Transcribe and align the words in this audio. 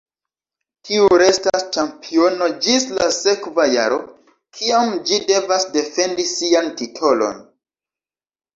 Tiu 0.87 1.09
restas 1.21 1.65
ĉampiono 1.75 2.47
ĝis 2.69 2.87
la 3.01 3.11
sekva 3.19 3.67
jaro, 3.75 4.01
kiam 4.61 4.91
ĝi 5.11 5.21
devas 5.29 5.69
defendi 5.79 6.29
sian 6.33 6.75
titolon. 6.83 7.41